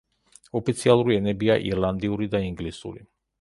[0.59, 3.07] ოფიციალური ენებია ირლანდიური და ინგლისური.